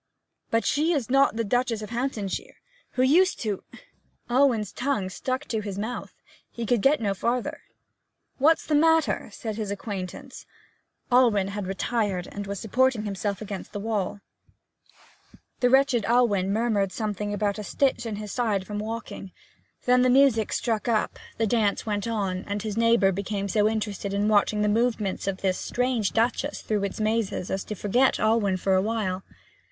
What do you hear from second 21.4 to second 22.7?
dance went on, and